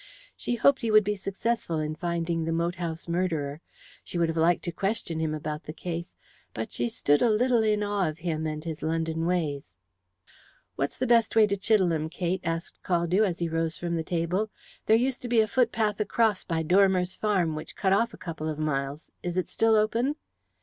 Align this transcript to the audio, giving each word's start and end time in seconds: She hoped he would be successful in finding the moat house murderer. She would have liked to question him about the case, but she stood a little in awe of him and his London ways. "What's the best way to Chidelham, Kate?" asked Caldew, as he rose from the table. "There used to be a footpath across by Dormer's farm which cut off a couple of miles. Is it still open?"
She 0.35 0.55
hoped 0.55 0.81
he 0.81 0.89
would 0.89 1.03
be 1.03 1.15
successful 1.15 1.77
in 1.77 1.93
finding 1.93 2.43
the 2.43 2.51
moat 2.51 2.73
house 2.73 3.07
murderer. 3.07 3.61
She 4.03 4.17
would 4.17 4.29
have 4.29 4.35
liked 4.37 4.63
to 4.63 4.71
question 4.71 5.19
him 5.19 5.35
about 5.35 5.65
the 5.65 5.73
case, 5.73 6.11
but 6.55 6.71
she 6.71 6.89
stood 6.89 7.21
a 7.21 7.29
little 7.29 7.61
in 7.61 7.83
awe 7.83 8.09
of 8.09 8.17
him 8.17 8.47
and 8.47 8.63
his 8.63 8.81
London 8.81 9.27
ways. 9.27 9.75
"What's 10.75 10.97
the 10.97 11.05
best 11.05 11.35
way 11.35 11.45
to 11.45 11.55
Chidelham, 11.55 12.09
Kate?" 12.09 12.41
asked 12.43 12.79
Caldew, 12.83 13.23
as 13.23 13.37
he 13.37 13.47
rose 13.47 13.77
from 13.77 13.95
the 13.95 14.01
table. 14.01 14.49
"There 14.87 14.97
used 14.97 15.21
to 15.21 15.27
be 15.29 15.39
a 15.41 15.47
footpath 15.47 15.99
across 15.99 16.43
by 16.43 16.63
Dormer's 16.63 17.15
farm 17.15 17.53
which 17.53 17.75
cut 17.75 17.93
off 17.93 18.11
a 18.11 18.17
couple 18.17 18.49
of 18.49 18.57
miles. 18.57 19.11
Is 19.21 19.37
it 19.37 19.47
still 19.47 19.75
open?" 19.75 20.15